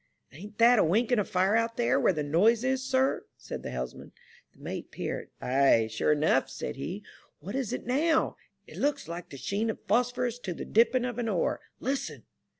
[0.19, 3.27] *' Ain't that a winking of fire out there where the noise is, sir?
[3.31, 4.13] '* said the helmsman.
[4.51, 5.29] The mate peered.
[5.39, 8.35] Ay, sure enough," said he;*' what is it now?
[8.65, 11.59] It looks like the sheen of phosphorus to the dipping of an oar.
[11.79, 12.23] Listen